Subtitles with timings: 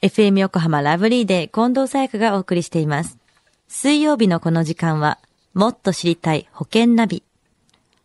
[0.00, 3.18] FM 横浜ラブリーで近藤沙耶香がお送りしています。
[3.66, 5.18] 水曜日のこの時間は、
[5.54, 7.24] もっと知りたい保険ナビ。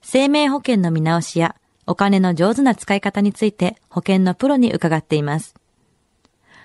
[0.02, 5.54] 生命保険の見直しや、お金の上手な使い方について保険のプロに伺っています。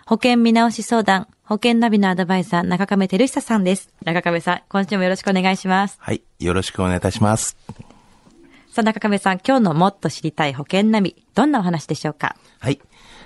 [0.06, 3.90] 保険見直し相談、保険ナビのアドバイザー、中亀照久さんです。
[4.04, 5.98] 中亀さん、今週もよろしくお願いします。
[6.00, 6.22] はい。
[6.38, 7.58] よろしくお願いいたします。
[8.70, 12.36] さあ、中亀さん、今日のもっと知りたい保険ナビ、どんなお話でしょうか？
[12.60, 12.80] はい。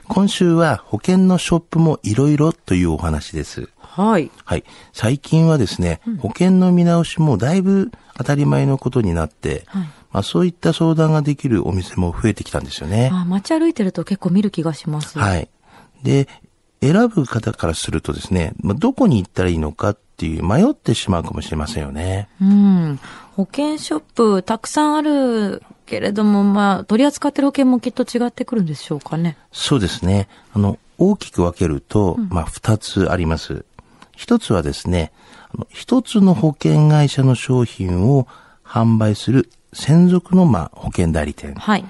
[0.08, 3.68] 今週は保険のショップもいろいろというお話です。
[3.79, 4.30] はい。
[4.44, 4.64] はい。
[4.93, 13.10] 最近はですね、保険の見直しもだいぶ当たり前のことになって、はいまあそういった相談ができるお店も増えてきたんですよね。
[13.12, 15.18] あ街歩いてると結構見る気がします。
[15.18, 15.48] はい。
[16.02, 16.29] で、
[16.80, 22.29] 選ぶ方からするとですね、まあ、どこに行ったらいいのかっていう迷ってしまうかもしれませんよね。
[22.40, 23.00] うん。
[23.36, 29.36] 保険ショップたくさんあるけれども、まあ、取り扱ってる保険もきっと違ってくるんでしょうかね。
[29.53, 30.29] そうですね。
[30.53, 33.64] あの、大きく分けると、まあ、二つあります。
[34.17, 35.12] 一つはですね、
[35.55, 38.27] あの一つの保険会社の商品を
[38.64, 41.55] 販売する専属の、まあ、保険代理店。
[41.55, 41.84] はい。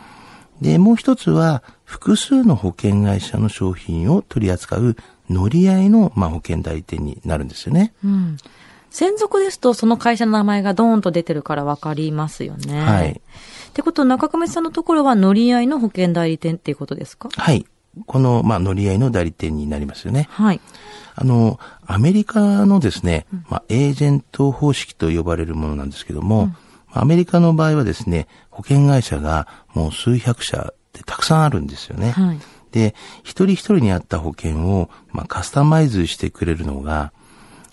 [0.61, 4.97] で、もう一つは、複数の保険会社の商品を取り扱う
[5.29, 7.93] 乗り合いの、まあ、保険代理店になるんですよね。
[8.05, 8.37] うん。
[8.91, 12.81] 専属ですと、その会社の名前がドーンと出てるから分かりますよね。
[12.81, 13.21] はい。
[13.73, 17.31] ってことは、中亀さんのところは乗り合いの保険代理店っていうことですか？
[17.33, 17.67] はい。
[18.06, 20.28] この、まあ、乗り合いの代理店になりますよね。
[20.31, 20.61] はい。
[21.15, 26.55] あの、アメリカのですね、まあ、エージェント方式と呼ばれるものなんですけども、
[26.91, 32.12] アメリカの場合はですね、保険会社がもう数百社ってたくさんあるんですよね。
[32.12, 32.41] はい。
[32.70, 37.12] で、一人一人に合った保険を、まあ、カスタマイズしてくれるのが、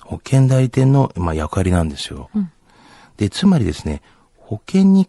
[0.03, 2.29] 保険代理店の、まあ、役割なんですよ。
[3.15, 4.01] で、つまりですね、
[4.37, 5.07] 保険に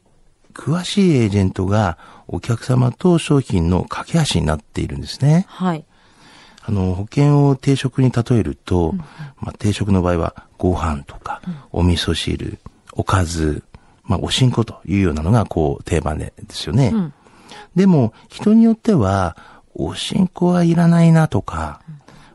[0.55, 1.99] 詳しいエージェントが
[2.29, 5.47] お客様と商品の架け橋になっているんですね。
[5.49, 5.85] はい。
[6.63, 8.95] あの、保険を定食に例えると、
[9.39, 11.41] まあ、定食の場合は、ご飯とか、
[11.73, 12.59] お味噌汁、
[12.93, 13.63] おかず、
[14.05, 16.91] まあ、おしんこというようなのが、こう、定番でですよね。
[16.93, 17.15] うん
[17.75, 19.37] でも、人によっては、
[19.75, 21.81] おしんこはいらないなとか、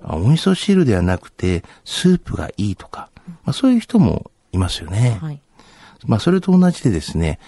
[0.04, 3.10] お味噌汁ではなくて、スープがいいとか、
[3.44, 5.20] まあ、そういう人もいますよね。
[5.22, 5.42] はい。
[6.06, 7.40] まあ、それと同じでですね、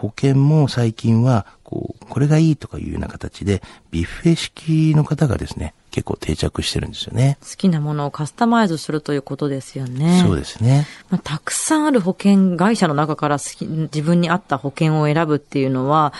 [0.00, 7.36] 保険も最近は、こう、これがいいとかいうような形で、ビュッフェ式の方がですね、結構定着してるんですよね。
[7.42, 10.22] 好きなものをカスタマイズするということですよね。
[10.24, 10.86] そうですね。
[11.10, 16.14] まあ、たくさんある保険会社の中から好き自分に合った保険を選ぶっていうのは、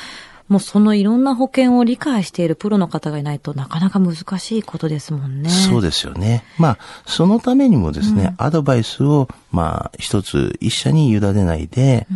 [0.50, 5.48] もうそのいろんな保険を理解しているプロの方がいないとなかなか難しいことですもんね。
[5.48, 6.42] そうですよね。
[6.58, 12.08] まあ、そのためにもですね、アドバイスを、まあ、一つ、一社に委ねないで、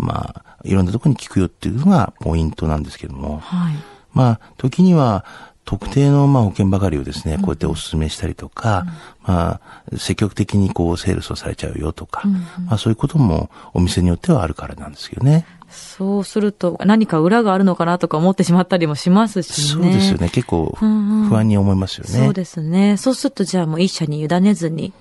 [0.00, 3.74] まあ、いろんなところに聞くよっていうのがポイントなんですけども、はい。
[4.12, 5.24] まあ、時には、
[5.70, 8.86] 特定のまあ保険ばかりをですね、こうやってお勧めしたりとか、
[9.22, 9.60] ま
[9.92, 12.22] あ、積極的にこうセールスをされちゃうよとか、
[12.66, 15.46] まあそういうこともお店によってはあるからなんですけどね。
[15.68, 19.82] そうすると何か裏があるのかなとか思ってしまったりもしますしね。
[19.84, 20.28] そうですよね。
[20.30, 22.10] 結構うんうん不安に思いますよね。
[22.10, 22.96] そうですね。
[22.96, 24.92] そうするとじゃあもう一社に委ねずに、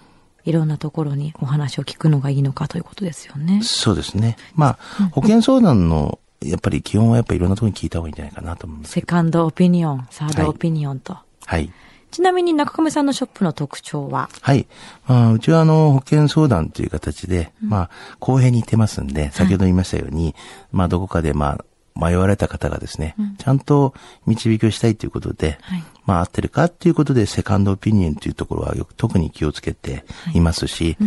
[0.46, 3.62] いろんなところにお話を聞くのがいいのかということですよね。
[3.64, 4.38] そうですね。
[4.56, 8.94] まあ、保険相談の、やっぱり基本はやっぱりいろんなところに聞いた方がいいんじゃないかなと思うんです。
[8.94, 11.18] セカンドオピニオン、サードオピニオンと。
[11.46, 11.72] はい。
[12.12, 14.30] ちなみに中亀さんのショップの特徴は？
[14.42, 14.66] はい。
[15.06, 17.90] まあ、うちはあの、保険相談という形で、まあ、
[18.20, 20.34] 公平に行ってますんで、先ほど言いましたように、
[20.72, 21.66] まあ、どこかでまあ、
[22.00, 23.94] 迷われた方がですね、ちゃんと
[24.26, 25.84] 導きをしたいということで、はい。
[26.06, 30.40] まあ、合ってるかっていうことで、セカンドオピニオンというところはよく特に気をつけてい。
[30.40, 30.98] ますし、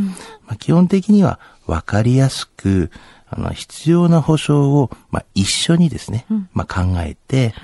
[0.47, 2.91] まあ、基本的には分かりやすく、
[3.29, 7.55] あの、必要な保証を、まあ、一緒にですね、まあ、考えて、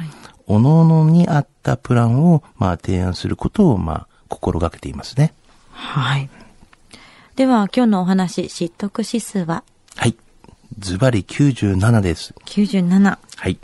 [0.48, 5.34] 各々に合ったプランを、まあ、提案することを、まあ、心がけていますね。
[5.70, 6.28] はい。
[7.36, 9.62] では今日のお話、知得指数は？
[9.94, 10.16] はい。
[10.78, 12.34] ズバリ97です。
[12.46, 13.18] 97。
[13.36, 13.58] はい。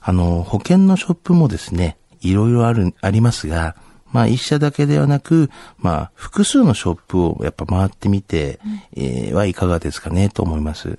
[0.00, 3.76] あの、保険のショップもですね、いろいろある、ありますが、
[4.12, 8.60] まあ一社だけではなく、まあ複数のショップをやっぱ回ってみて、
[8.94, 10.98] えーはいかがですかねと思います。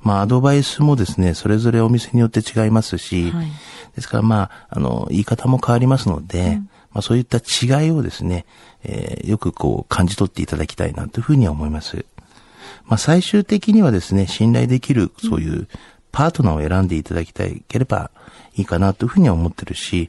[0.00, 3.46] まあアドバイスもですね、それぞれお店によって違いますし、はい
[3.94, 6.58] ですからまあ、あの、言い方も変わりますので、
[6.92, 8.46] まあそういった違いをですね、
[8.82, 12.06] えーよくこう感じ取っていただきたいなというふうには思います。
[12.86, 15.68] まあ最終的にはですね、信頼できるそういう
[16.12, 18.10] パートナーを選んでいただきたいければ
[18.54, 20.08] いいかなというふうには思ってるし、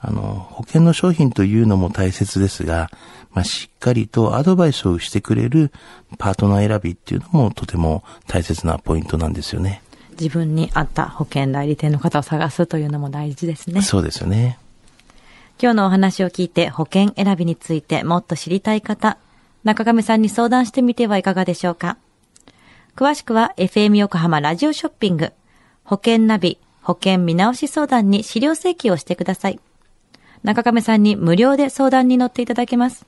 [0.00, 2.90] あの、保険の商品というのも大切ですが、
[3.32, 5.72] まあ、しっかりとアドバイスをしてくれる
[6.18, 9.82] パートナー選びっていうのもとても大切なポイントなんですよね。
[10.20, 13.82] 自分に合った保険代理店の方を探すというのも大事ですね。
[13.82, 14.58] そうですよね。
[15.60, 19.18] 今日のお話を聞いて保険選びについてもっと知りたい方、
[19.64, 21.96] 中亀さんに相談してみてはいかがでしょうか？
[22.96, 25.32] 詳しくは FM 横浜ラジオショッピング、
[25.82, 29.58] 保険ナビ、保険見直し相談に資料請求をしてください。
[30.44, 33.04] 中亀さんに無料で相談に乗っていただけます。